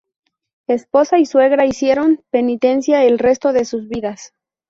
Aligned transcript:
Esposa 0.65 1.19
y 1.19 1.27
suegra 1.27 1.67
hicieron 1.67 2.23
penitencia 2.31 3.03
el 3.05 3.19
resto 3.19 3.53
de 3.53 3.65
sus 3.65 3.87
vidas. 3.87 4.33